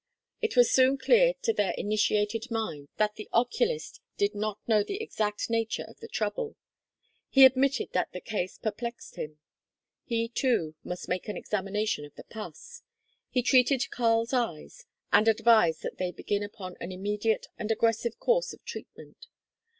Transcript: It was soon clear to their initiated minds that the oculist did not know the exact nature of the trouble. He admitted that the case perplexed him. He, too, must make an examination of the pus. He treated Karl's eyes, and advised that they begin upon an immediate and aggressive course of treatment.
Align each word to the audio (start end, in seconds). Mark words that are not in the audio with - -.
It 0.41 0.57
was 0.57 0.71
soon 0.71 0.97
clear 0.97 1.35
to 1.43 1.53
their 1.53 1.73
initiated 1.77 2.49
minds 2.49 2.89
that 2.97 3.13
the 3.17 3.29
oculist 3.31 4.01
did 4.17 4.33
not 4.33 4.57
know 4.67 4.81
the 4.81 4.99
exact 4.99 5.47
nature 5.47 5.83
of 5.83 5.99
the 5.99 6.07
trouble. 6.07 6.55
He 7.29 7.45
admitted 7.45 7.89
that 7.93 8.11
the 8.11 8.19
case 8.19 8.57
perplexed 8.57 9.15
him. 9.15 9.37
He, 10.03 10.27
too, 10.27 10.73
must 10.83 11.07
make 11.07 11.27
an 11.27 11.37
examination 11.37 12.03
of 12.03 12.15
the 12.15 12.23
pus. 12.23 12.81
He 13.29 13.43
treated 13.43 13.91
Karl's 13.91 14.33
eyes, 14.33 14.85
and 15.13 15.27
advised 15.27 15.83
that 15.83 15.99
they 15.99 16.09
begin 16.09 16.41
upon 16.41 16.77
an 16.79 16.91
immediate 16.91 17.45
and 17.59 17.69
aggressive 17.69 18.17
course 18.17 18.53
of 18.53 18.65
treatment. 18.65 19.27